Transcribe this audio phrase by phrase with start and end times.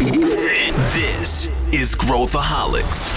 [0.00, 3.12] This is Growthaholics.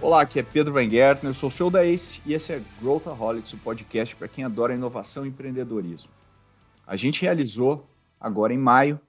[0.00, 2.62] Olá, aqui é Pedro Van Gertner, eu sou o show da Ace e esse é
[2.80, 6.12] Growthaholics, o podcast para quem adora inovação e empreendedorismo.
[6.86, 7.90] A gente realizou,
[8.20, 9.00] agora em maio,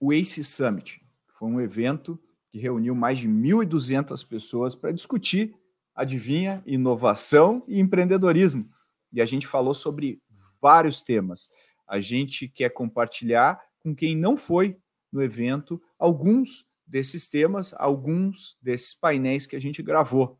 [0.00, 2.18] o Ace Summit, foi um evento
[2.50, 5.54] que reuniu mais de 1.200 pessoas para discutir,
[5.94, 8.68] adivinha, inovação e empreendedorismo.
[9.12, 10.20] E a gente falou sobre
[10.60, 11.48] vários temas.
[11.86, 14.76] A gente quer compartilhar com quem não foi
[15.12, 20.38] no evento alguns desses temas, alguns desses painéis que a gente gravou.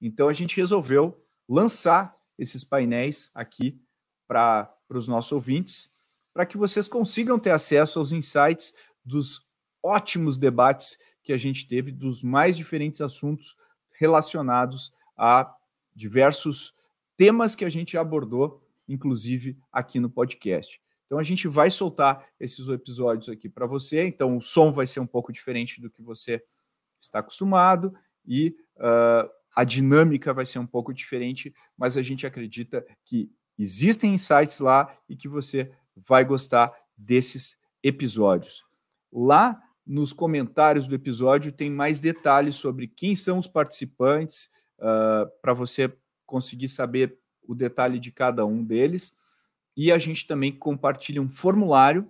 [0.00, 3.80] Então a gente resolveu lançar esses painéis aqui
[4.26, 5.90] para os nossos ouvintes,
[6.32, 8.72] para que vocês consigam ter acesso aos insights
[9.04, 9.44] dos
[9.82, 13.56] ótimos debates que a gente teve dos mais diferentes assuntos
[13.90, 15.52] relacionados a
[15.94, 16.74] diversos
[17.16, 20.80] temas que a gente abordou, inclusive aqui no podcast.
[21.06, 24.06] Então a gente vai soltar esses episódios aqui para você.
[24.06, 26.42] Então o som vai ser um pouco diferente do que você
[27.00, 27.94] está acostumado
[28.26, 34.14] e uh, a dinâmica vai ser um pouco diferente, mas a gente acredita que existem
[34.14, 38.62] insights lá e que você vai gostar desses episódios.
[39.12, 45.54] Lá nos comentários do episódio tem mais detalhes sobre quem são os participantes, uh, para
[45.54, 45.92] você
[46.26, 47.17] conseguir saber
[47.48, 49.16] o detalhe de cada um deles.
[49.76, 52.08] E a gente também compartilha um formulário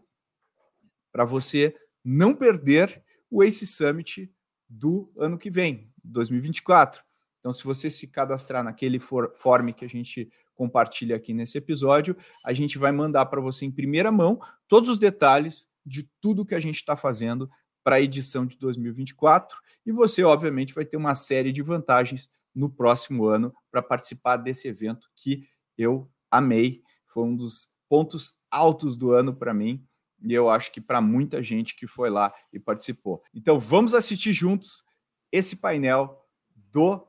[1.12, 4.30] para você não perder o Ace Summit
[4.68, 7.02] do ano que vem, 2024.
[7.38, 12.16] Então, se você se cadastrar naquele for form que a gente compartilha aqui nesse episódio,
[12.44, 16.54] a gente vai mandar para você em primeira mão todos os detalhes de tudo que
[16.54, 17.48] a gente está fazendo
[17.84, 22.70] para a edição de 2024 e você, obviamente, vai ter uma série de vantagens no
[22.70, 25.44] próximo ano para participar desse evento que
[25.76, 29.84] eu amei foi um dos pontos altos do ano para mim
[30.22, 33.22] e eu acho que para muita gente que foi lá e participou.
[33.34, 34.84] Então vamos assistir juntos
[35.30, 36.24] esse painel
[36.54, 37.06] do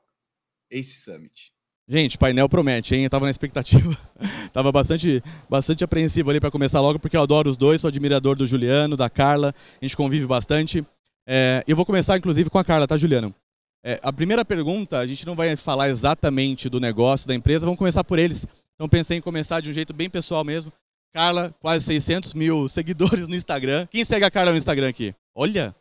[0.69, 1.51] Ace Summit.
[1.87, 3.05] Gente, painel promete, hein?
[3.05, 3.97] Eu tava na expectativa.
[4.53, 8.35] tava bastante, bastante apreensivo ali para começar logo, porque eu adoro os dois, sou admirador
[8.35, 10.85] do Juliano, da Carla, a gente convive bastante.
[11.25, 13.33] É, eu vou começar, inclusive, com a Carla, tá, Juliano?
[13.83, 17.77] É, a primeira pergunta, a gente não vai falar exatamente do negócio da empresa, vamos
[17.77, 18.45] começar por eles.
[18.75, 20.71] Então pensei em começar de um jeito bem pessoal mesmo.
[21.13, 23.87] Carla, quase 600 mil seguidores no Instagram.
[23.87, 25.15] Quem segue a Carla no Instagram aqui?
[25.33, 25.75] Olha!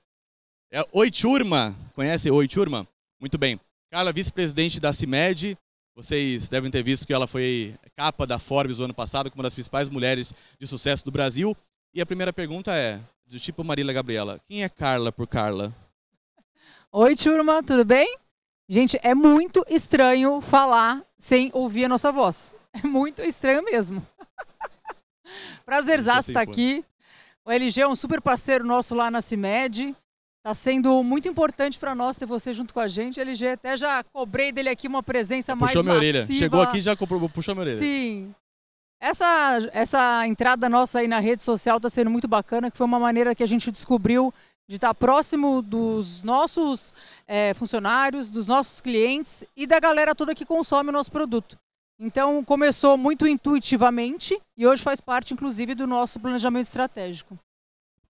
[0.70, 1.74] É Oi Turma.
[1.94, 2.86] Conhece Oi Turma?
[3.20, 3.58] Muito bem.
[3.90, 5.56] Carla, vice-presidente da CIMED.
[5.96, 9.44] Vocês devem ter visto que ela foi capa da Forbes o ano passado como uma
[9.44, 11.56] das principais mulheres de sucesso do Brasil.
[11.92, 15.74] E a primeira pergunta é, do tipo Marília Gabriela, quem é Carla por Carla?
[16.90, 18.16] Oi, turma, tudo bem?
[18.66, 22.54] Gente, é muito estranho falar sem ouvir a nossa voz.
[22.72, 24.04] É muito estranho mesmo.
[25.66, 26.82] Prazerzaço estar aqui.
[27.44, 29.94] O LG é um super parceiro nosso lá na CIMED.
[30.38, 33.20] Está sendo muito importante para nós ter você junto com a gente.
[33.20, 36.00] LG, até já cobrei dele aqui uma presença mais puxou massiva.
[36.00, 36.38] Minha orelha.
[36.38, 37.78] Chegou aqui já puxou minha orelha.
[37.78, 38.34] Sim.
[38.98, 42.98] Essa, essa entrada nossa aí na rede social está sendo muito bacana, que foi uma
[42.98, 44.32] maneira que a gente descobriu
[44.68, 46.94] de estar próximo dos nossos
[47.26, 51.58] é, funcionários, dos nossos clientes e da galera toda que consome o nosso produto.
[51.98, 57.36] Então começou muito intuitivamente e hoje faz parte, inclusive, do nosso planejamento estratégico.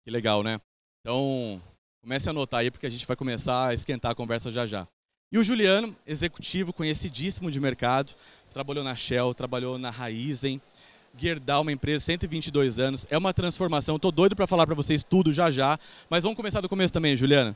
[0.03, 0.59] Que legal, né?
[1.01, 1.61] Então
[2.01, 4.87] comece a anotar aí porque a gente vai começar a esquentar a conversa já já.
[5.31, 8.15] E o Juliano, executivo conhecidíssimo de mercado,
[8.49, 10.61] trabalhou na Shell, trabalhou na Raizen,
[11.17, 13.95] Gerdau, uma empresa, 122 anos, é uma transformação.
[13.95, 17.15] Estou doido para falar para vocês tudo já já, mas vamos começar do começo também,
[17.15, 17.55] Juliana.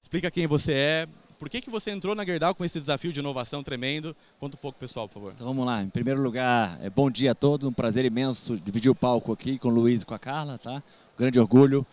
[0.00, 1.08] Explica quem você é,
[1.40, 4.14] por que, que você entrou na Gerdau com esse desafio de inovação tremendo?
[4.38, 5.32] Conta um pouco, pessoal, por favor.
[5.34, 5.82] Então vamos lá.
[5.82, 7.66] Em primeiro lugar, é bom dia a todos.
[7.66, 10.82] Um prazer imenso dividir o palco aqui com o Luiz e com a Carla, tá?
[11.16, 11.86] Grande orgulho.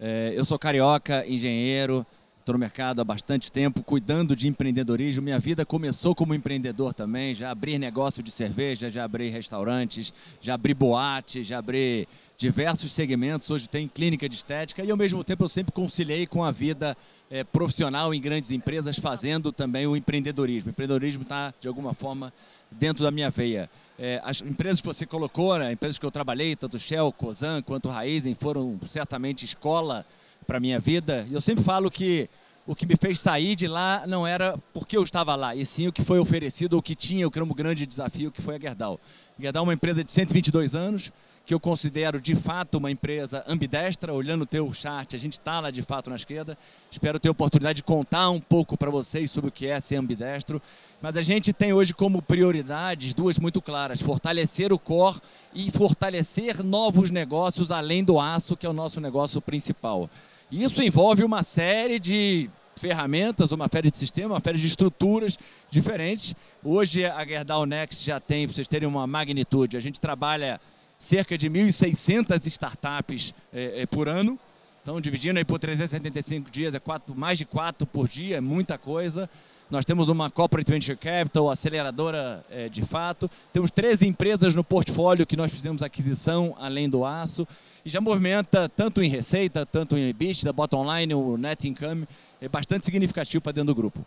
[0.00, 2.06] É, eu sou carioca, engenheiro,
[2.44, 5.22] estou no mercado há bastante tempo, cuidando de empreendedorismo.
[5.22, 7.32] Minha vida começou como empreendedor também.
[7.32, 10.12] Já abri negócio de cerveja, já abri restaurantes,
[10.42, 13.50] já abri boate, já abri diversos segmentos.
[13.50, 16.94] Hoje tem clínica de estética e, ao mesmo tempo, eu sempre conciliei com a vida
[17.30, 20.68] é, profissional em grandes empresas, fazendo também o empreendedorismo.
[20.68, 22.30] O empreendedorismo está, de alguma forma,
[22.70, 23.70] dentro da minha veia.
[23.98, 27.88] É, as empresas que você colocou, né, empresas que eu trabalhei, tanto Shell, Cosan quanto
[27.88, 30.04] Raizen, foram certamente escola
[30.44, 31.26] para a minha vida.
[31.30, 32.28] Eu sempre falo que
[32.66, 35.86] o que me fez sair de lá não era porque eu estava lá, e sim
[35.86, 38.56] o que foi oferecido, o que tinha, o que era um grande desafio, que foi
[38.56, 38.98] a Gerdau.
[39.38, 41.12] Gerdau é uma empresa de 122 anos,
[41.44, 44.14] que eu considero de fato uma empresa ambidestra.
[44.14, 46.56] Olhando o teu chat, a gente está lá de fato na esquerda.
[46.90, 49.96] Espero ter a oportunidade de contar um pouco para vocês sobre o que é ser
[49.96, 50.60] ambidestro.
[51.02, 55.20] Mas a gente tem hoje como prioridades duas muito claras: fortalecer o core
[55.54, 60.08] e fortalecer novos negócios além do aço, que é o nosso negócio principal.
[60.54, 65.36] Isso envolve uma série de ferramentas, uma série de sistemas, uma série de estruturas
[65.68, 66.32] diferentes.
[66.62, 70.60] Hoje a Gerdau Next já tem, para vocês terem uma magnitude, a gente trabalha
[70.96, 74.38] cerca de 1.600 startups é, é, por ano.
[74.80, 78.78] Então, dividindo aí por 375 dias, é quatro, mais de quatro por dia, é muita
[78.78, 79.28] coisa.
[79.74, 83.28] Nós temos uma Corporate Venture Capital, aceleradora é, de fato.
[83.52, 87.44] Temos 13 empresas no portfólio que nós fizemos aquisição, além do aço.
[87.84, 92.06] E já movimenta tanto em receita, tanto em EBITDA, bottom line, o net income.
[92.40, 94.06] É bastante significativo para dentro do grupo.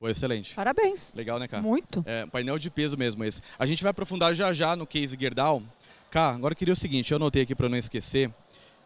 [0.00, 0.54] Pô, excelente.
[0.54, 1.12] Parabéns.
[1.14, 1.62] Legal, né, cara?
[1.62, 2.02] Muito.
[2.06, 3.42] É, painel de peso mesmo esse.
[3.58, 5.62] A gente vai aprofundar já já no case Gerdau.
[6.10, 8.30] Cara, agora eu queria o seguinte, eu anotei aqui para não esquecer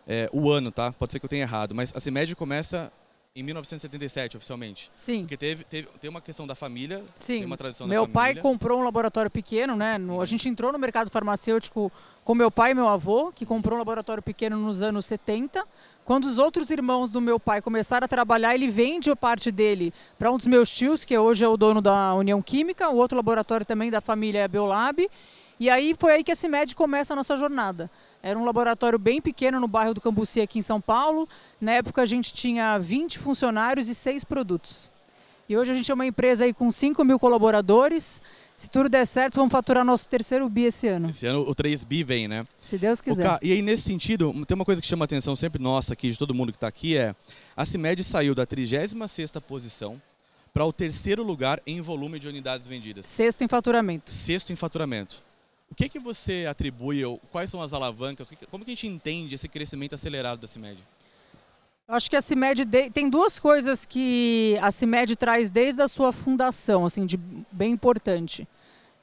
[0.04, 0.90] é, o ano, tá?
[0.90, 2.90] Pode ser que eu tenha errado, mas a CIMED começa
[3.38, 4.90] em 1977, oficialmente.
[4.94, 5.20] Sim.
[5.20, 7.38] Porque teve, teve, tem uma questão da família, Sim.
[7.38, 8.42] tem uma tradição meu da pai família.
[8.42, 9.96] comprou um laboratório pequeno, né?
[9.98, 11.90] No- a gente entrou no mercado farmacêutico
[12.24, 15.64] com meu pai e meu avô, que comprou um laboratório pequeno nos anos 70.
[16.04, 19.92] Quando os outros irmãos do meu pai começaram a trabalhar, ele vende a parte dele
[20.18, 23.16] para um dos meus tios, que hoje é o dono da União Química, o outro
[23.16, 25.08] laboratório também da família é a Biolab.
[25.60, 27.90] E aí foi aí que a CIMED começa a nossa jornada.
[28.22, 31.28] Era um laboratório bem pequeno no bairro do Cambuci, aqui em São Paulo.
[31.60, 34.90] Na época a gente tinha 20 funcionários e 6 produtos.
[35.48, 38.20] E hoje a gente é uma empresa aí com 5 mil colaboradores.
[38.54, 41.08] Se tudo der certo, vamos faturar nosso terceiro bi esse ano.
[41.08, 42.44] Esse ano o 3B vem, né?
[42.58, 43.22] Se Deus quiser.
[43.22, 46.10] Cá, e aí, nesse sentido, tem uma coisa que chama a atenção sempre nossa aqui,
[46.10, 47.14] de todo mundo que está aqui, é
[47.56, 50.02] a CIMED saiu da 36ª posição
[50.52, 53.06] para o terceiro lugar em volume de unidades vendidas.
[53.06, 54.12] Sexto em faturamento.
[54.12, 55.24] Sexto em faturamento.
[55.70, 59.34] O que, que você atribui, ou quais são as alavancas, como que a gente entende
[59.34, 60.82] esse crescimento acelerado da CIMED?
[61.86, 66.84] Acho que a CIMED tem duas coisas que a CIMED traz desde a sua fundação,
[66.84, 67.16] assim, de
[67.50, 68.46] bem importante.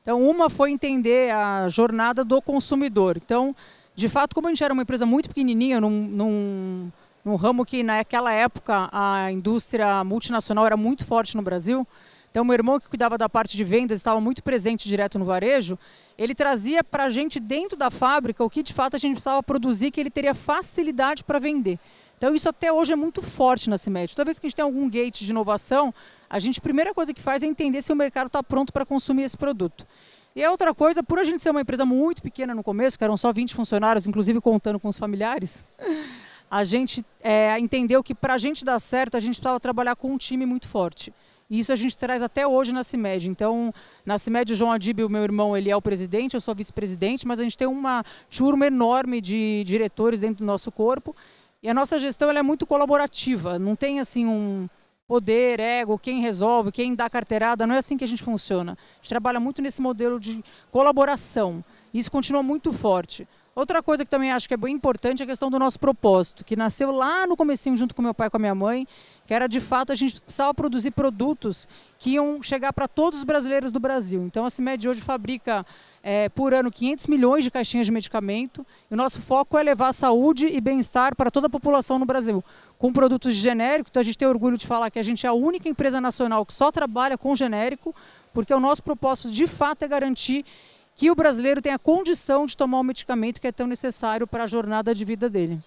[0.03, 3.17] Então, uma foi entender a jornada do consumidor.
[3.17, 3.56] Então,
[3.95, 6.91] de fato, como a gente era uma empresa muito pequenininha, num, num,
[7.23, 11.88] num ramo que naquela época a indústria multinacional era muito forte no Brasil,
[12.36, 15.80] então meu irmão que cuidava da parte de vendas estava muito presente direto no varejo,
[16.18, 19.42] ele trazia para a gente dentro da fábrica o que de fato a gente precisava
[19.42, 21.80] produzir, que ele teria facilidade para vender.
[22.18, 24.14] Então isso até hoje é muito forte na CIMED.
[24.14, 25.94] Toda vez que a gente tem algum gate de inovação,
[26.30, 28.86] a gente a primeira coisa que faz é entender se o mercado está pronto para
[28.86, 29.88] consumir esse produto.
[30.36, 33.04] E a outra coisa, por a gente ser uma empresa muito pequena no começo, que
[33.06, 35.64] eram só 20 funcionários, inclusive contando com os familiares,
[36.52, 40.12] a gente é, entendeu que para a gente dar certo, a gente precisava trabalhar com
[40.12, 41.14] um time muito forte.
[41.50, 43.30] E isso a gente traz até hoje na CIMED.
[43.30, 43.74] Então,
[44.06, 47.27] na CIMED, o João Adib, o meu irmão, ele é o presidente, eu sou vice-presidente,
[47.27, 51.15] mas a gente tem uma turma enorme de diretores dentro do nosso corpo.
[51.62, 54.68] E a nossa gestão é muito colaborativa, não tem assim um
[55.07, 58.74] poder, ego, quem resolve, quem dá carteirada, não é assim que a gente funciona.
[58.74, 61.63] A gente trabalha muito nesse modelo de colaboração.
[61.94, 63.27] E isso continua muito forte.
[63.57, 66.44] Outra coisa que também acho que é bem importante é a questão do nosso propósito,
[66.44, 68.86] que nasceu lá no comecinho junto com meu pai e com a minha mãe,
[69.25, 71.66] que era de fato a gente precisava produzir produtos
[71.98, 74.22] que iam chegar para todos os brasileiros do Brasil.
[74.24, 75.66] Então a CIMED hoje fabrica
[76.04, 79.94] é, por ano 500 milhões de caixinhas de medicamento e o nosso foco é levar
[79.94, 82.44] saúde e bem-estar para toda a população no Brasil.
[82.78, 85.30] Com produtos de genérico, então a gente tem orgulho de falar que a gente é
[85.30, 87.96] a única empresa nacional que só trabalha com genérico,
[88.34, 90.46] porque o nosso propósito de fato é garantir
[90.95, 94.47] que o brasileiro tenha condição de tomar o medicamento que é tão necessário para a
[94.47, 95.62] jornada de vida dele.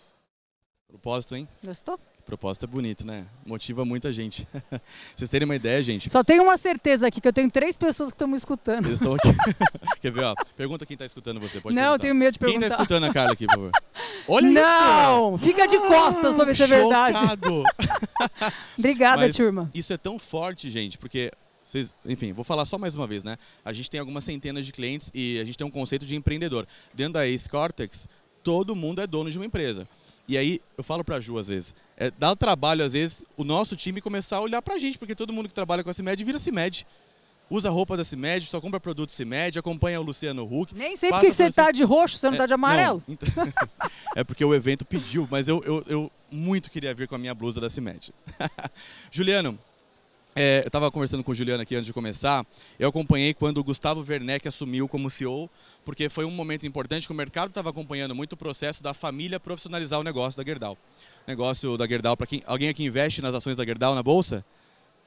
[0.89, 1.47] Propósito, hein?
[1.63, 2.01] Gostou?
[2.25, 3.27] Propósito é bonito, né?
[3.47, 4.47] Motiva muita gente.
[5.17, 6.11] Vocês terem uma ideia, gente.
[6.11, 8.87] Só tenho uma certeza aqui, que eu tenho três pessoas que estão me escutando.
[8.87, 9.29] Eles estão aqui.
[10.01, 10.35] Quer ver, ó?
[10.57, 11.61] Pergunta quem tá escutando você.
[11.61, 12.03] Pode Não, eu perguntar.
[12.03, 12.75] tenho medo de Quem tá perguntar.
[12.75, 13.71] escutando a Carla aqui, por favor?
[14.29, 14.55] Olha isso!
[14.55, 15.39] Não!
[15.39, 17.19] Fica de costas pra ver se é verdade.
[18.79, 19.71] Obrigada, Mas- turma.
[19.75, 21.33] Isso é tão forte, gente, porque
[21.69, 23.37] vocês, enfim, vou falar só mais uma vez, né?
[23.65, 26.67] A gente tem algumas centenas de clientes e a gente tem um conceito de empreendedor.
[26.95, 28.09] Dentro da Ace Cortex,
[28.43, 29.87] todo mundo é dono de uma empresa.
[30.27, 33.77] E aí, eu falo pra Ju às vezes, é, dá trabalho às vezes o nosso
[33.77, 36.39] time começar a olhar pra gente, porque todo mundo que trabalha com a CIMED vira
[36.39, 36.87] CIMED.
[37.51, 40.75] Usa roupa da CIMED, só compra produto CIMED, acompanha o Luciano Huck.
[40.75, 42.47] Nem sei Passa por que que você por tá de roxo, você não É, tá
[42.47, 43.03] de amarelo.
[43.09, 43.53] não, então-
[44.17, 47.35] é porque o evento pediu, mas eu, eu, eu muito queria vir com a minha
[47.35, 48.13] blusa da CIMED.
[49.11, 49.59] Juliano,
[50.41, 52.47] é, eu estava conversando com o Juliano aqui antes de começar.
[52.79, 55.51] Eu acompanhei quando o Gustavo Werneck assumiu como CEO,
[55.85, 59.41] porque foi um momento importante que o mercado estava acompanhando muito o processo da família
[59.41, 60.79] profissionalizar o negócio da Gerdau.
[61.27, 64.45] O negócio da Gerdau, para quem alguém aqui investe nas ações da Gerdau na bolsa,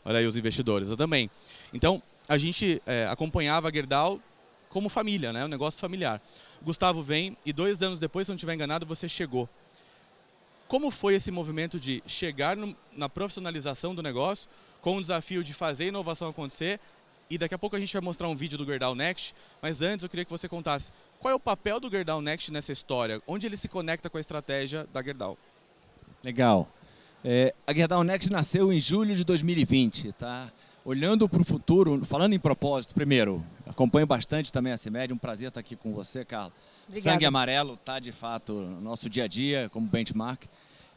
[0.03, 1.29] olha aí os investidores, eu também.
[1.73, 4.19] Então a gente é, acompanhava a Gerdau
[4.67, 5.45] como família, né?
[5.45, 6.21] Um negócio familiar.
[6.61, 9.47] O Gustavo vem e dois anos depois, se não estiver enganado, você chegou.
[10.67, 14.49] Como foi esse movimento de chegar no, na profissionalização do negócio,
[14.81, 16.79] com o desafio de fazer a inovação acontecer?
[17.29, 20.03] E daqui a pouco a gente vai mostrar um vídeo do Gerdau Next, mas antes
[20.03, 23.45] eu queria que você contasse qual é o papel do Gerdau Next nessa história, onde
[23.45, 25.37] ele se conecta com a estratégia da Gerdau.
[26.21, 26.67] Legal.
[27.23, 30.51] É, a Gerdau Next nasceu em julho de 2020, tá?
[30.83, 35.47] Olhando para o futuro, falando em propósito, primeiro, acompanho bastante também a CIMED, um prazer
[35.47, 36.51] estar aqui com você, Carla.
[36.87, 37.13] Obrigada.
[37.13, 40.43] Sangue amarelo está de fato no nosso dia a dia como benchmark.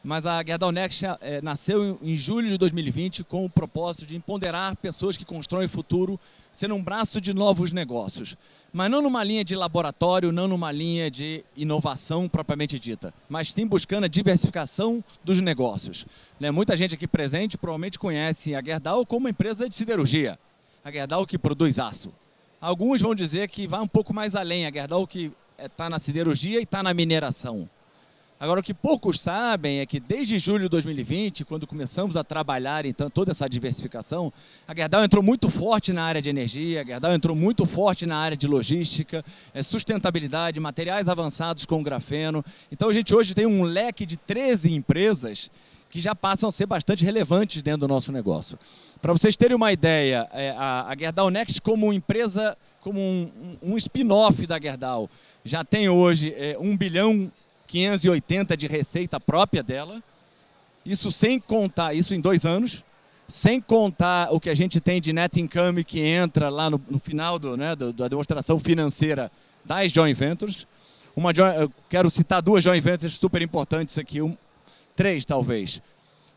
[0.05, 4.75] Mas a Gerdau Next é, nasceu em julho de 2020 com o propósito de empoderar
[4.75, 6.19] pessoas que constroem o futuro,
[6.51, 8.37] sendo um braço de novos negócios.
[8.71, 13.65] Mas não numa linha de laboratório, não numa linha de inovação propriamente dita, mas sim
[13.65, 16.05] buscando a diversificação dos negócios.
[16.39, 16.51] Né?
[16.51, 20.37] Muita gente aqui presente provavelmente conhece a Gerdau como uma empresa de siderurgia.
[20.83, 22.13] A Gerdau que produz aço.
[22.61, 26.59] Alguns vão dizer que vai um pouco mais além, a Gerdau que está na siderurgia
[26.59, 27.67] e está na mineração.
[28.37, 32.85] Agora, o que poucos sabem é que desde julho de 2020, quando começamos a trabalhar
[32.85, 34.31] então toda essa diversificação,
[34.67, 38.17] a Gerdau entrou muito forte na área de energia, a Gerdau entrou muito forte na
[38.17, 39.23] área de logística,
[39.53, 42.43] é, sustentabilidade, materiais avançados com grafeno.
[42.69, 45.49] Então, a gente hoje tem um leque de 13 empresas
[45.89, 48.59] que já passam a ser bastante relevantes dentro do nosso negócio.
[49.01, 53.31] Para vocês terem uma ideia, é, a, Gerdau Next como empresa, como um,
[53.63, 55.09] um, spin-off da Gerdau,
[55.45, 57.31] já tem hoje é, 1 bilhão
[57.67, 60.01] 580 de receita própria dela.
[60.85, 62.83] Isso sem contar, isso em dois anos,
[63.27, 66.99] sem contar o que a gente tem de net income que entra lá no, no
[66.99, 69.31] final do, né, do, da demonstração financeira
[69.63, 70.67] das joint ventures.
[71.15, 71.31] Uma
[71.89, 74.37] quero citar duas joint ventures super importantes aqui, um,
[74.95, 75.81] três talvez.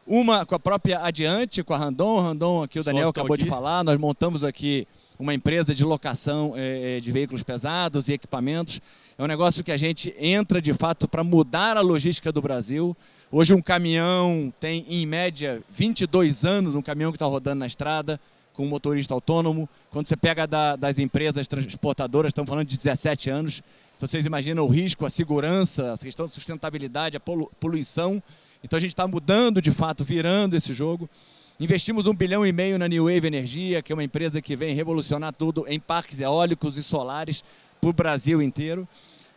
[0.07, 2.21] Uma com a própria Adiante, com a Randon.
[2.21, 3.45] Randon, aqui o Daniel acabou aqui.
[3.45, 3.85] de falar.
[3.85, 8.81] Nós montamos aqui uma empresa de locação é, de veículos pesados e equipamentos.
[9.17, 12.97] É um negócio que a gente entra de fato para mudar a logística do Brasil.
[13.31, 18.21] Hoje um caminhão tem em média 22 anos, um caminhão que está rodando na estrada
[18.55, 19.69] com um motorista autônomo.
[19.91, 23.63] Quando você pega da, das empresas transportadoras, estamos falando de 17 anos.
[23.97, 28.23] Então vocês imaginam o risco, a segurança, a questão da sustentabilidade, a poluição.
[28.63, 31.09] Então a gente está mudando de fato, virando esse jogo.
[31.61, 34.77] Investimos um bilhão e meio na New Wave Energia, que é uma empresa que vem
[34.77, 37.43] revolucionar tudo em parques eólicos e solares
[37.81, 38.87] para o Brasil inteiro.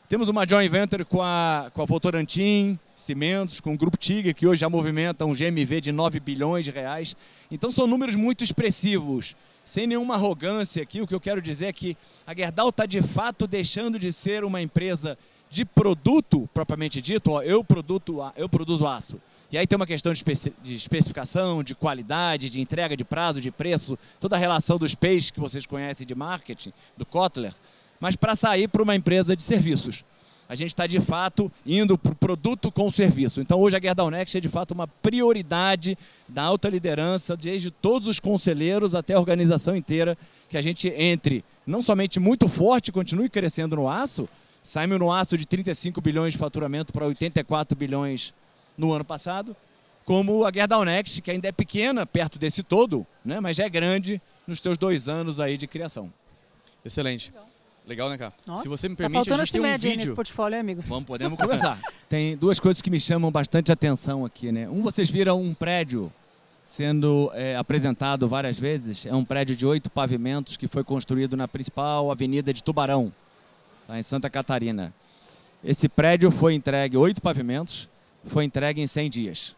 [0.08, 4.46] Temos uma joint venture com a, com a Votorantim, Cimentos, com o Grupo Tigre, que
[4.46, 7.16] hoje já movimenta um GMV de 9 bilhões de reais.
[7.50, 9.36] Então são números muito expressivos,
[9.66, 11.02] sem nenhuma arrogância aqui.
[11.02, 11.98] O que eu quero dizer é que
[12.28, 15.18] a Gerdau está de fato deixando de ser uma empresa
[15.50, 17.32] de produto propriamente dito.
[17.32, 19.20] Ó, eu, produto, eu produzo aço
[19.52, 23.42] e aí tem uma questão de, especi de especificação, de qualidade, de entrega de prazo,
[23.42, 27.54] de preço, toda a relação dos peixes que vocês conhecem de marketing, do Kotler,
[28.00, 30.06] mas para sair para uma empresa de serviços.
[30.48, 33.40] A gente está de fato indo para o produto com serviço.
[33.40, 38.08] Então hoje a Gerdau Next é de fato uma prioridade da alta liderança, desde todos
[38.08, 40.18] os conselheiros até a organização inteira,
[40.50, 44.28] que a gente entre não somente muito forte, continue crescendo no aço,
[44.62, 48.34] saímos no aço de 35 bilhões de faturamento para 84 bilhões
[48.82, 49.56] no ano passado,
[50.04, 53.70] como a Gerdau Next, que ainda é pequena perto desse todo, né, mas já é
[53.70, 56.12] grande nos seus dois anos aí de criação.
[56.84, 57.32] Excelente.
[57.86, 58.10] Legal.
[58.10, 58.34] Né, cara?
[58.46, 59.98] Nossa, Se você me tá permite, faltando a gente tem um vídeo.
[59.98, 60.82] nesse portfólio, amigo.
[60.88, 61.80] Vamos, podemos começar.
[62.10, 64.68] tem duas coisas que me chamam bastante atenção aqui, né?
[64.68, 66.12] Um, vocês viram um prédio
[66.64, 69.06] sendo é, apresentado várias vezes.
[69.06, 73.12] É um prédio de oito pavimentos que foi construído na principal avenida de Tubarão,
[73.88, 74.94] lá em Santa Catarina.
[75.64, 77.90] Esse prédio foi entregue oito pavimentos,
[78.26, 79.56] foi entregue em 100 dias.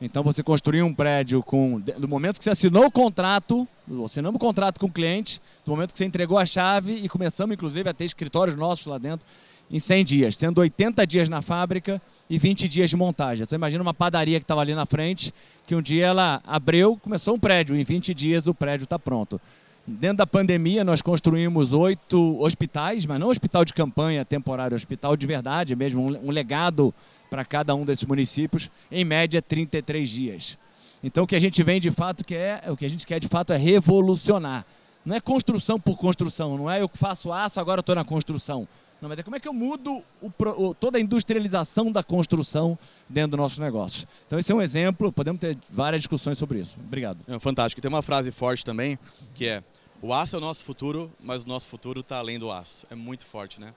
[0.00, 1.80] Então você construiu um prédio com.
[1.80, 3.66] Do momento que você assinou o contrato,
[4.04, 7.54] assinamos o contrato com o cliente, do momento que você entregou a chave e começamos,
[7.54, 9.26] inclusive, a ter escritórios nossos lá dentro,
[9.70, 13.44] em 100 dias, sendo 80 dias na fábrica e 20 dias de montagem.
[13.44, 15.32] Você imagina uma padaria que estava ali na frente,
[15.66, 19.40] que um dia ela abriu, começou um prédio, em 20 dias o prédio está pronto.
[19.86, 25.26] Dentro da pandemia, nós construímos oito hospitais, mas não hospital de campanha temporário, hospital de
[25.26, 26.94] verdade mesmo, um legado
[27.28, 30.58] para cada um desses municípios, em média 33 dias.
[31.02, 33.20] Então o que a gente vem de fato que é, o que a gente quer
[33.20, 34.64] de fato é revolucionar.
[35.04, 38.66] Não é construção por construção, não é eu faço aço, agora estou na construção.
[39.04, 42.78] Não, mas é como é que eu mudo o, o, toda a industrialização da construção
[43.06, 44.06] dentro dos nossos negócios.
[44.26, 46.78] Então esse é um exemplo, podemos ter várias discussões sobre isso.
[46.80, 47.18] Obrigado.
[47.28, 47.82] É, fantástico.
[47.82, 48.98] Tem uma frase forte também,
[49.34, 49.62] que é
[50.00, 52.86] o aço é o nosso futuro, mas o nosso futuro está além do aço.
[52.88, 53.74] É muito forte, né?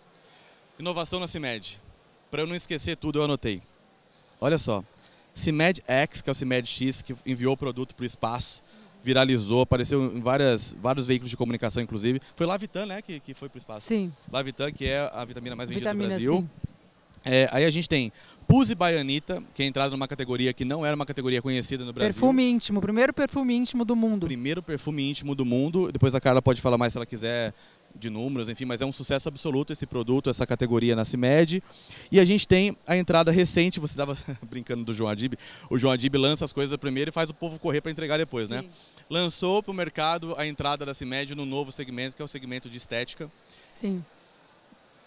[0.79, 1.77] Inovação na CIMED.
[2.31, 3.61] Para eu não esquecer tudo, eu anotei.
[4.39, 4.81] Olha só.
[5.35, 8.63] CIMED X, que é o CIMED X, que enviou o produto para o espaço,
[9.03, 12.19] viralizou, apareceu em várias, vários veículos de comunicação, inclusive.
[12.35, 13.85] Foi Lavitan, né, que, que foi para o espaço.
[13.85, 14.11] Sim.
[14.31, 16.33] Lavitan, que é a vitamina mais vendida Vitamina, do Brasil.
[16.41, 16.67] sim.
[17.25, 18.11] É, aí a gente tem
[18.47, 22.13] Puse Baianita, que é entrada numa categoria que não era uma categoria conhecida no Brasil.
[22.13, 24.25] Perfume íntimo, primeiro perfume íntimo do mundo.
[24.25, 25.91] Primeiro perfume íntimo do mundo.
[25.91, 27.53] Depois a Carla pode falar mais se ela quiser
[27.97, 31.63] de números, enfim, mas é um sucesso absoluto esse produto, essa categoria na CIMED.
[32.11, 34.17] E a gente tem a entrada recente, você estava
[34.49, 35.33] brincando do João Adib,
[35.69, 38.49] o João Adib lança as coisas primeiro e faz o povo correr para entregar depois,
[38.49, 38.61] né?
[38.61, 38.69] Sim.
[39.09, 42.69] Lançou para o mercado a entrada da CIMED no novo segmento, que é o segmento
[42.69, 43.31] de estética.
[43.69, 44.03] Sim.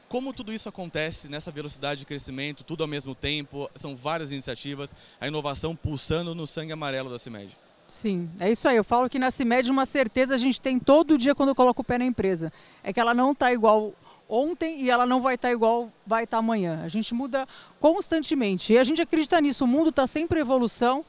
[0.09, 4.92] Como tudo isso acontece nessa velocidade de crescimento, tudo ao mesmo tempo, são várias iniciativas,
[5.20, 7.56] a inovação pulsando no sangue amarelo da CIMED.
[7.90, 8.76] Sim, é isso aí.
[8.76, 11.82] Eu falo que na CIMED uma certeza a gente tem todo dia quando eu coloco
[11.82, 12.52] o pé na empresa.
[12.85, 13.92] É que ela não está igual
[14.28, 16.82] ontem e ela não vai estar igual vai estar amanhã.
[16.85, 17.49] A gente muda
[17.80, 19.64] constantemente e a gente acredita nisso.
[19.64, 21.04] O mundo está sempre em evolução.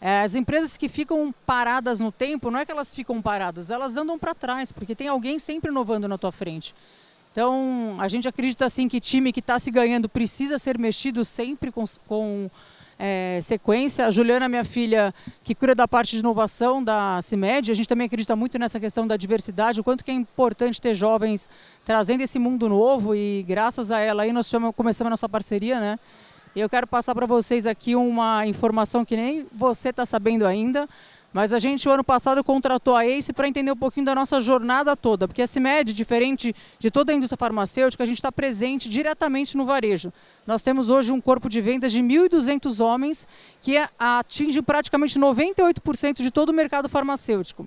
[0.00, 3.94] É, As empresas que ficam paradas no tempo, não é que elas ficam paradas, elas
[3.94, 6.74] andam para trás, porque tem alguém sempre inovando na tua frente.
[7.32, 11.70] Então, a gente acredita assim que time que está se ganhando precisa ser mexido sempre
[11.70, 12.50] com, com
[12.98, 14.06] é, sequência.
[14.06, 18.06] A Juliana, minha filha, que cuida da parte de inovação da CIMED, a gente também
[18.06, 21.48] acredita muito nessa questão da diversidade, o quanto que é importante ter jovens
[21.84, 25.80] trazendo esse mundo novo e graças a ela aí nós chama- começamos a nossa parceria,
[25.80, 25.98] né?
[26.56, 30.88] E eu quero passar para vocês aqui uma informação que nem você está sabendo ainda,
[31.34, 34.38] mas a gente, o ano passado, contratou a ACE para entender um pouquinho da nossa
[34.38, 38.88] jornada toda, porque a CIMED, diferente de toda a indústria farmacêutica, a gente está presente
[38.88, 40.12] diretamente no varejo.
[40.46, 43.26] Nós temos hoje um corpo de vendas de 1.200 homens,
[43.60, 47.66] que é- atinge praticamente 98% de todo o mercado farmacêutico.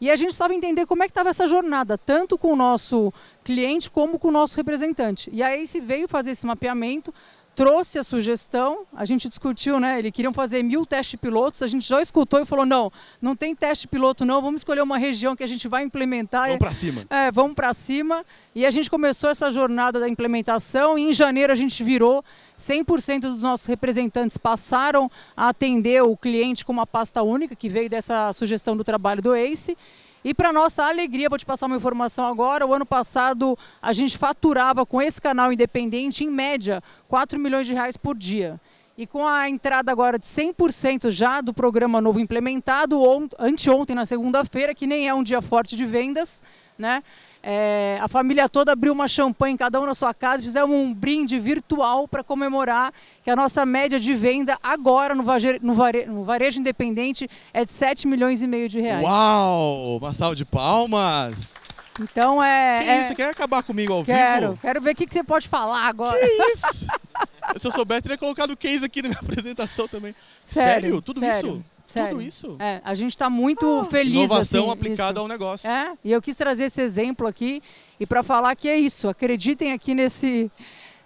[0.00, 3.12] E a gente precisava entender como é que estava essa jornada, tanto com o nosso
[3.42, 5.28] cliente como com o nosso representante.
[5.32, 7.12] E a ACE veio fazer esse mapeamento,
[7.54, 9.98] trouxe a sugestão, a gente discutiu, né?
[9.98, 12.90] Eles queriam fazer mil testes pilotos, a gente já escutou e falou: não,
[13.20, 16.46] não tem teste piloto, não, vamos escolher uma região que a gente vai implementar.
[16.46, 17.06] Vamos para cima.
[17.10, 18.24] É, vamos para cima.
[18.54, 22.24] E a gente começou essa jornada da implementação e em janeiro a gente virou
[22.58, 27.88] 100% dos nossos representantes passaram a atender o cliente com uma pasta única, que veio
[27.88, 29.76] dessa sugestão do trabalho do ACE.
[30.24, 34.16] E para nossa alegria, vou te passar uma informação agora, o ano passado a gente
[34.16, 38.60] faturava com esse canal independente, em média, 4 milhões de reais por dia.
[38.96, 44.06] E com a entrada agora de 100% já do programa novo implementado, on- anteontem, na
[44.06, 46.40] segunda-feira, que nem é um dia forte de vendas,
[46.78, 47.02] né?
[47.42, 51.40] É, a família toda abriu uma champanhe, cada um na sua casa, fizemos um brinde
[51.40, 52.92] virtual para comemorar
[53.24, 55.74] que a nossa média de venda agora no, vaje- no
[56.06, 59.02] no varejo independente é de 7 milhões e meio de reais.
[59.04, 59.96] Uau!
[59.98, 61.54] Uma salva de palmas!
[62.00, 62.80] Então é.
[62.84, 63.14] Que é- isso?
[63.16, 64.58] Quer acabar comigo ao quero, vivo?
[64.62, 66.18] quero ver o que, que você pode falar agora.
[66.18, 66.86] Que isso?
[67.58, 70.14] Se eu soubesse, teria colocado o case aqui na minha apresentação também.
[70.44, 71.64] Sério, Tudo sério, isso?
[71.92, 72.16] Sério.
[72.16, 72.56] Tudo isso?
[72.58, 74.14] É, a gente está muito feliz.
[74.14, 75.20] Inovação assim, aplicada isso.
[75.20, 75.68] ao negócio.
[75.68, 77.62] É, e eu quis trazer esse exemplo aqui
[77.98, 79.08] e para falar que é isso.
[79.08, 80.50] Acreditem aqui nesse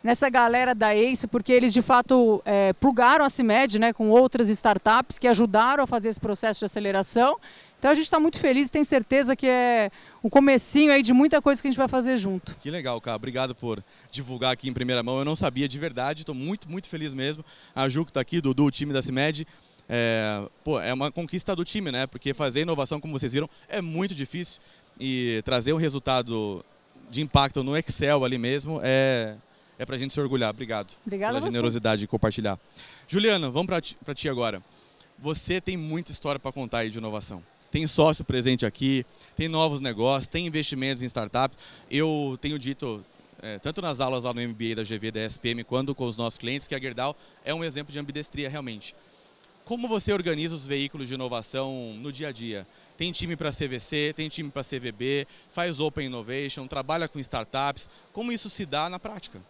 [0.07, 4.49] nessa galera da Ace, porque eles de fato é, plugaram a CIMED né, com outras
[4.49, 7.37] startups que ajudaram a fazer esse processo de aceleração.
[7.79, 9.91] Então a gente está muito feliz e tem certeza que é
[10.23, 12.57] o comecinho aí de muita coisa que a gente vai fazer junto.
[12.59, 13.17] Que legal, cara.
[13.17, 15.19] Obrigado por divulgar aqui em primeira mão.
[15.19, 17.45] Eu não sabia de verdade, estou muito, muito feliz mesmo.
[17.75, 19.47] A Ju que está aqui, Dudu, o time da CIMED.
[19.89, 22.07] É, pô, é uma conquista do time, né?
[22.07, 24.61] Porque fazer inovação, como vocês viram, é muito difícil.
[24.99, 26.65] E trazer um resultado
[27.11, 29.37] de impacto no Excel ali mesmo é,
[29.79, 30.51] é pra gente se orgulhar.
[30.51, 32.59] Obrigado Obrigada pela a generosidade de compartilhar.
[33.07, 34.63] Juliana, vamos pra ti, pra ti agora.
[35.19, 37.43] Você tem muita história para contar aí de inovação.
[37.71, 41.59] Tem sócio presente aqui, tem novos negócios, tem investimentos em startups.
[41.91, 43.05] Eu tenho dito,
[43.43, 46.39] é, tanto nas aulas lá no MBA da GV, da SPM, quanto com os nossos
[46.39, 48.95] clientes, que a Gerdau é um exemplo de ambidestria realmente.
[49.67, 52.65] Como você organiza os veículos de inovação no dia a dia?
[52.97, 57.89] Tem time para CVC, tem time para CVB, faz Open Innovation, trabalha com startups.
[58.13, 59.43] Como isso se dá na prática?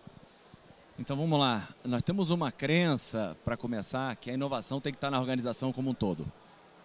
[0.98, 1.68] Então vamos lá.
[1.84, 5.90] Nós temos uma crença, para começar, que a inovação tem que estar na organização como
[5.90, 6.26] um todo.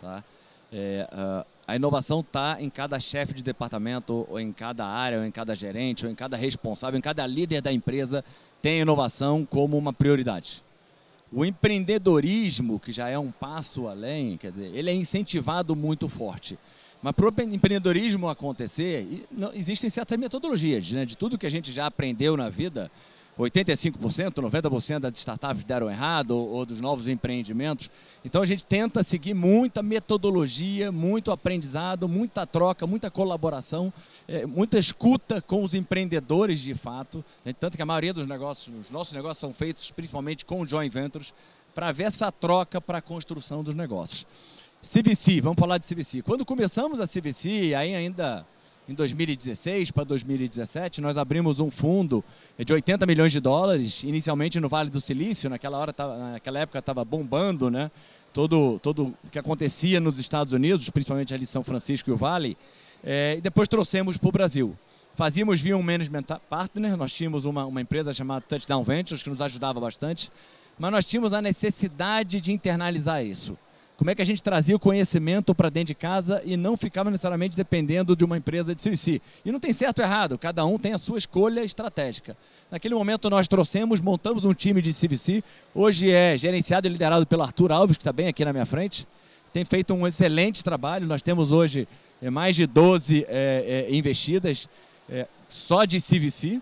[0.02, 0.22] Tá?
[0.70, 5.26] É, ah, a inovação está em cada chefe de departamento, ou em cada área, ou
[5.26, 8.26] em cada gerente, ou em cada responsável, em cada líder da empresa,
[8.62, 10.62] tem a inovação como uma prioridade.
[11.32, 16.60] O empreendedorismo, que já é um passo além, quer dizer, ele é incentivado muito forte.
[17.02, 21.06] Mas para o empreendedorismo acontecer, existem certas metodologias, né?
[21.06, 22.92] De tudo que a gente já aprendeu na vida,
[23.40, 27.90] 85%, 90% das startups deram errado, ou, ou, dos novos empreendimentos.
[28.24, 33.92] Então a gente tenta seguir muita metodologia, muito aprendizado, muita troca, muita colaboração,
[34.28, 37.24] é, muita escuta com os empreendedores de fato.
[37.60, 41.34] Tanto que a maioria dos negócios, os nossos negócios são feitos principalmente com joint ventures,
[41.74, 44.26] para ver essa troca para a construção dos negócios.
[44.82, 46.22] CVC, vamos falar de CVC.
[46.22, 48.46] Quando começamos a CVC, aí ainda
[48.92, 52.24] em 2016 para 2017, nós abrimos um fundo
[52.60, 55.96] de 80 milhões de dólares, inicialmente no Vale do Silício, naquela, hora,
[56.34, 57.90] naquela época estava bombando, né?
[58.34, 62.58] Todo, todo o que acontecia nos Estados Unidos, principalmente ali São Francisco e o Vale,
[63.04, 64.78] é, e depois trouxemos para o Brasil.
[65.16, 69.42] Fazíamos via um management partner, nós tínhamos uma, uma empresa chamada Touchdown Ventures que nos
[69.42, 70.30] ajudava bastante,
[70.78, 73.58] mas nós tínhamos a necessidade de internalizar isso.
[74.02, 77.12] Como é que a gente trazia o conhecimento para dentro de casa e não ficava
[77.12, 79.22] necessariamente dependendo de uma empresa de CVC.
[79.46, 82.36] E não tem certo ou errado, cada um tem a sua escolha estratégica.
[82.72, 85.44] Naquele momento nós trouxemos, montamos um time de CVC,
[85.76, 89.08] hoje é gerenciado e liderado pelo Arthur Alves, que está bem aqui na minha frente.
[89.54, 91.88] Tem feito um excelente trabalho, nós temos hoje
[92.24, 94.68] é, mais de 12 é, é, investidas
[95.08, 96.60] é, só de CVC.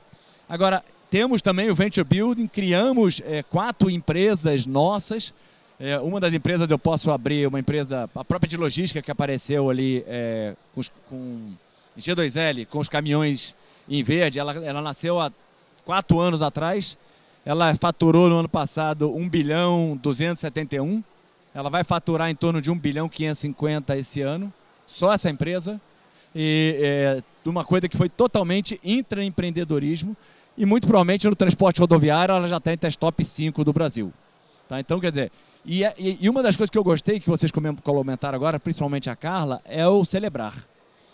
[0.49, 5.33] Agora, temos também o Venture Building, criamos é, quatro empresas nossas.
[5.79, 9.69] É, uma das empresas eu posso abrir, uma empresa, a própria de logística que apareceu
[9.69, 11.53] ali é, com, com
[11.97, 13.55] G2L, com os caminhões
[13.87, 14.39] em verde.
[14.39, 15.31] Ela, ela nasceu há
[15.85, 16.97] quatro anos atrás.
[17.45, 21.01] Ela faturou no ano passado 1 bilhão 271.
[21.53, 24.51] Ela vai faturar em torno de 1 bilhão 550 esse ano.
[24.85, 25.79] Só essa empresa.
[26.35, 30.15] E é, uma coisa que foi totalmente intraempreendedorismo
[30.57, 34.11] e muito provavelmente no transporte rodoviário ela já está entre as top 5 do Brasil.
[34.67, 34.79] Tá?
[34.79, 35.31] Então, quer dizer,
[35.65, 39.15] e, e, e uma das coisas que eu gostei, que vocês comentaram agora, principalmente a
[39.15, 40.55] Carla, é o celebrar,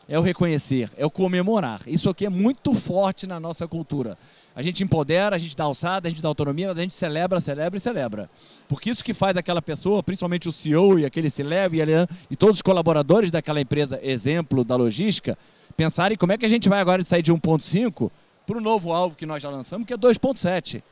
[0.08, 1.81] é o reconhecer, é o comemorar.
[1.88, 4.17] Isso aqui é muito forte na nossa cultura.
[4.55, 7.39] A gente empodera, a gente dá alçada, a gente dá autonomia, mas a gente celebra,
[7.39, 8.29] celebra e celebra.
[8.67, 12.58] Porque isso que faz aquela pessoa, principalmente o CEO e aquele se e, e todos
[12.58, 15.38] os colaboradores daquela empresa, exemplo da logística,
[15.75, 18.12] pensarem como é que a gente vai agora sair de 1.5
[18.45, 20.84] para o novo alvo que nós já lançamos, que é 2,7.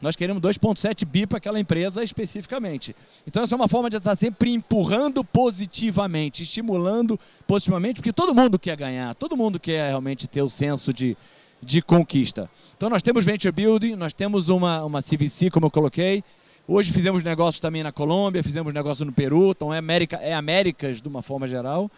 [0.00, 2.94] Nós queremos 2,7 bi para aquela empresa especificamente.
[3.26, 8.58] Então, essa é uma forma de estar sempre empurrando positivamente, estimulando positivamente, porque todo mundo
[8.58, 11.16] quer ganhar, todo mundo quer realmente ter o senso de,
[11.60, 12.48] de conquista.
[12.76, 16.22] Então, nós temos Venture Building, nós temos uma, uma CVC, como eu coloquei.
[16.70, 21.00] Hoje fizemos negócios também na Colômbia, fizemos negócio no Peru, então é, América, é Américas
[21.00, 21.90] de uma forma geral.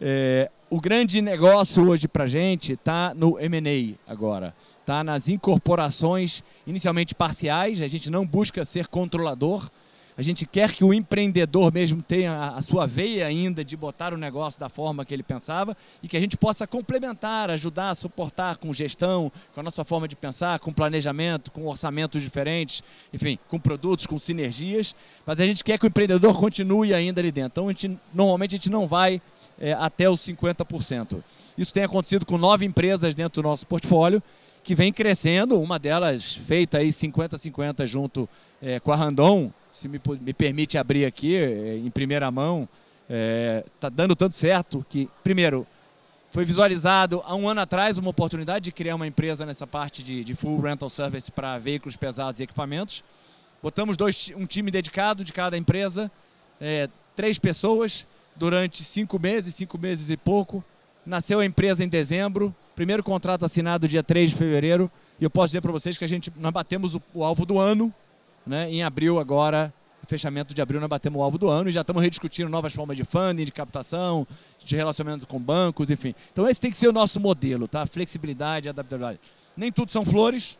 [0.00, 4.54] É, o grande negócio hoje para a gente está no M&A agora,
[4.86, 9.68] está nas incorporações inicialmente parciais, a gente não busca ser controlador,
[10.16, 14.16] a gente quer que o empreendedor mesmo tenha a sua veia ainda de botar o
[14.16, 18.72] negócio da forma que ele pensava e que a gente possa complementar, ajudar, suportar com
[18.72, 24.06] gestão, com a nossa forma de pensar, com planejamento, com orçamentos diferentes, enfim, com produtos,
[24.06, 24.94] com sinergias.
[25.26, 27.48] Mas a gente quer que o empreendedor continue ainda ali dentro.
[27.52, 29.20] Então, a gente, normalmente, a gente não vai
[29.58, 31.22] é, até os 50%.
[31.58, 34.22] Isso tem acontecido com nove empresas dentro do nosso portfólio
[34.66, 38.28] que vem crescendo, uma delas feita aí 50-50 junto
[38.60, 42.68] é, com a Randon, se me, me permite abrir aqui é, em primeira mão,
[43.04, 45.64] está é, dando tanto certo que, primeiro,
[46.32, 50.24] foi visualizado há um ano atrás uma oportunidade de criar uma empresa nessa parte de,
[50.24, 53.04] de full rental service para veículos pesados e equipamentos.
[53.62, 56.10] Botamos dois, um time dedicado de cada empresa,
[56.60, 60.64] é, três pessoas, durante cinco meses, cinco meses e pouco.
[61.06, 65.48] Nasceu a empresa em dezembro, primeiro contrato assinado dia 3 de fevereiro, e eu posso
[65.48, 67.92] dizer para vocês que a gente, nós batemos o, o alvo do ano,
[68.46, 68.70] né?
[68.70, 69.72] em abril agora,
[70.06, 72.96] fechamento de abril, nós batemos o alvo do ano e já estamos rediscutindo novas formas
[72.96, 74.26] de funding, de captação,
[74.62, 76.14] de relacionamento com bancos, enfim.
[76.32, 77.86] Então esse tem que ser o nosso modelo, tá?
[77.86, 79.18] Flexibilidade, adaptabilidade.
[79.56, 80.58] Nem tudo são flores,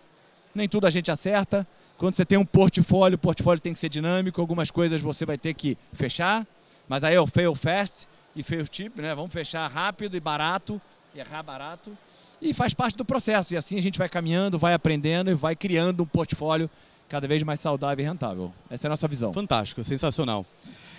[0.55, 1.67] nem tudo a gente acerta.
[1.99, 5.39] Quando você tem um portfólio, o portfólio tem que ser dinâmico, algumas coisas você vai
[5.39, 6.47] ter que fechar,
[6.89, 9.15] mas aí é o fail fast e fail cheap, né?
[9.15, 10.81] Vamos fechar rápido e barato,
[11.21, 11.97] errar barato.
[12.41, 13.55] E faz parte do processo.
[13.55, 16.71] E assim a gente vai caminhando, vai aprendendo e vai criando um portfólio
[17.09, 18.53] cada vez mais saudável e rentável.
[18.69, 19.33] Essa é a nossa visão.
[19.33, 20.45] Fantástico, sensacional.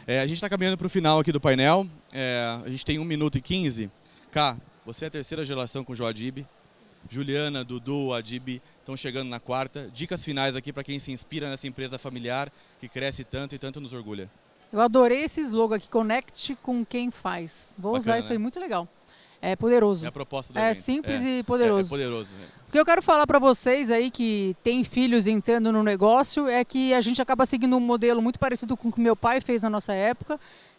[0.05, 1.85] É, a gente está caminhando para o final aqui do painel.
[2.13, 3.91] É, a gente tem 1 minuto e 15.
[4.31, 6.45] Cá, você é a terceira geração com o Joadib.
[7.09, 9.89] Juliana, Dudu, Adib estão chegando na quarta.
[9.93, 13.79] Dicas finais aqui para quem se inspira nessa empresa familiar que cresce tanto e tanto
[13.79, 14.29] nos orgulha.
[14.71, 17.73] Eu adorei esse slogan aqui, conecte com quem faz.
[17.77, 18.41] Vou Bacana, usar isso aí, né?
[18.41, 18.87] muito legal.
[19.41, 20.05] É poderoso.
[20.05, 20.83] É a proposta do É evento.
[20.83, 21.81] simples é, e poderoso.
[21.81, 22.33] É, é poderoso.
[22.67, 26.65] O que eu quero falar para vocês aí que tem filhos entrando no negócio é
[26.65, 29.63] que a gente acaba seguindo um modelo muito parecido com o que meu pai fez
[29.63, 30.37] na nossa época,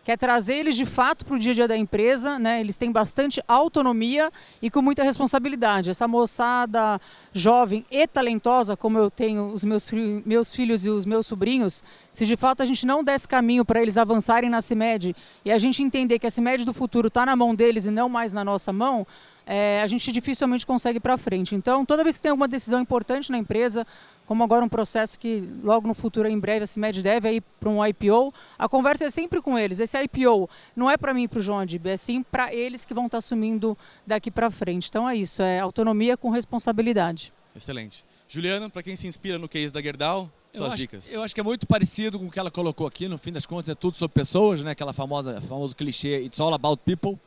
[0.09, 2.63] que é trazer eles de fato para o dia a dia da empresa, né?
[2.63, 5.91] Eles têm bastante autonomia e com muita responsabilidade.
[5.91, 6.99] Essa moçada
[7.31, 9.91] jovem e talentosa, como eu tenho os meus,
[10.25, 13.83] meus filhos e os meus sobrinhos, se de fato a gente não desse caminho para
[13.83, 17.37] eles avançarem na CIMED e a gente entender que a CIMED do futuro está na
[17.37, 19.07] mão deles e não mais na nossa mão,
[19.45, 21.55] é, a gente dificilmente consegue ir para frente.
[21.55, 23.87] Então, toda vez que tem alguma decisão importante na empresa,
[24.29, 27.71] como agora um processo que logo no futuro, em breve, a CIMED deve ir para
[27.71, 29.81] um IPO, a conversa é sempre com eles.
[29.81, 32.85] Esse IPO não é para mim e para o João Adib, é sim para eles
[32.85, 34.91] que vão estar tá assumindo daqui para frente.
[34.91, 37.33] Então é isso, é autonomia com responsabilidade.
[37.57, 38.05] Excelente.
[38.29, 41.11] Juliana, para quem se inspira no case da Gerdau, suas eu acho, dicas.
[41.11, 43.47] Eu acho que é muito parecido com o que ela colocou aqui, no fim das
[43.47, 44.73] contas é tudo sobre pessoas, né?
[44.73, 47.19] aquela famosa famoso clichê, it's all about people.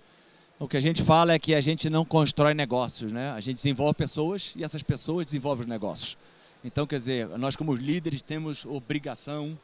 [0.60, 3.32] O que a gente fala é que a gente não constrói negócios, né?
[3.32, 6.16] A gente desenvolve pessoas e essas pessoas desenvolvem os negócios.
[6.64, 9.58] Então, quer dizer, nós como líderes temos obrigação,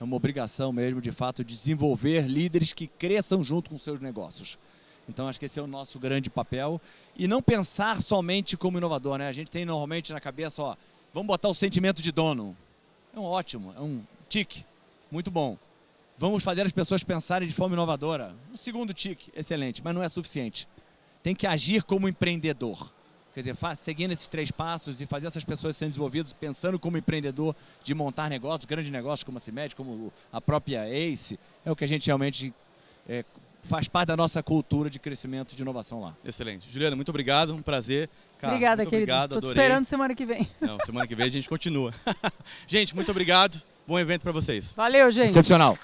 [0.00, 4.58] é uma obrigação mesmo, de fato, de desenvolver líderes que cresçam junto com seus negócios.
[5.08, 6.80] Então, acho que esse é o nosso grande papel.
[7.16, 9.28] E não pensar somente como inovador, né?
[9.28, 10.76] A gente tem normalmente na cabeça, ó,
[11.12, 12.56] vamos botar o sentimento de dono.
[13.14, 14.64] É um ótimo, é um tique,
[15.10, 15.58] muito bom.
[16.16, 18.34] Vamos fazer as pessoas pensarem de forma inovadora.
[18.52, 20.68] Um segundo tique, excelente, mas não é suficiente.
[21.22, 22.92] Tem que agir como empreendedor.
[23.34, 27.54] Quer dizer, seguindo esses três passos e fazer essas pessoas serem desenvolvidas, pensando como empreendedor
[27.82, 31.82] de montar negócios, grandes negócios como a CIMED, como a própria ACE, é o que
[31.82, 32.54] a gente realmente
[33.08, 33.24] é,
[33.60, 36.14] faz parte da nossa cultura de crescimento e de inovação lá.
[36.24, 36.70] Excelente.
[36.70, 38.08] Juliana, muito obrigado, um prazer.
[38.38, 39.12] Cara, Obrigada, muito querido.
[39.12, 40.48] Obrigado, Tô te esperando semana que vem.
[40.60, 41.92] Não, semana que vem a gente continua.
[42.68, 43.60] gente, muito obrigado.
[43.86, 44.74] Bom evento para vocês.
[44.74, 45.30] Valeu, gente.
[45.30, 45.76] Excepcional.